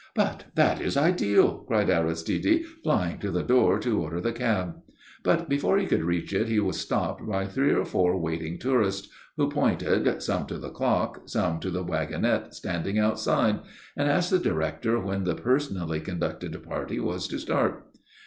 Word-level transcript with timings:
"But 0.15 0.45
that 0.55 0.81
is 0.81 0.97
ideal!" 0.97 1.59
cried 1.67 1.91
Aristide, 1.91 2.65
flying 2.83 3.19
to 3.19 3.29
the 3.29 3.43
door 3.43 3.77
to 3.81 4.01
order 4.01 4.19
the 4.19 4.31
cab; 4.31 4.77
but 5.21 5.47
before 5.47 5.77
he 5.77 5.85
could 5.85 6.03
reach 6.03 6.33
it 6.33 6.47
he 6.47 6.59
was 6.59 6.79
stopped 6.79 7.23
by 7.23 7.45
three 7.45 7.71
or 7.71 7.85
four 7.85 8.19
waiting 8.19 8.57
tourists, 8.57 9.09
who 9.37 9.47
pointed, 9.47 10.23
some 10.23 10.47
to 10.47 10.57
the 10.57 10.71
clock, 10.71 11.29
some 11.29 11.59
to 11.59 11.69
the 11.69 11.83
wagonette 11.83 12.55
standing 12.55 12.97
outside, 12.97 13.59
and 13.95 14.09
asked 14.09 14.31
the 14.31 14.39
director 14.39 14.99
when 14.99 15.23
the 15.23 15.35
personally 15.35 15.99
conducted 15.99 16.63
party 16.63 16.99
was 16.99 17.27
to 17.27 17.37
start. 17.37 17.85